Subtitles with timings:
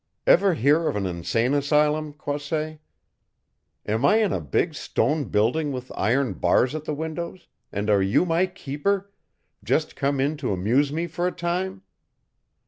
[0.25, 2.79] Ever hear of an insane asylum, Croisset?
[3.85, 8.01] Am I in a big stone building with iron bars at the windows, and are
[8.01, 9.11] you my keeper,
[9.63, 11.83] just come in to amuse me for a time?